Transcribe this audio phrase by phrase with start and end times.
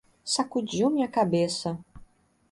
[0.25, 1.77] Sacudiu minha cabeça